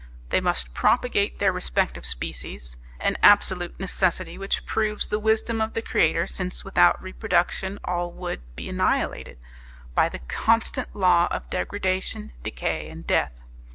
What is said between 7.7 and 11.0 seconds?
all would be annihilated by the constant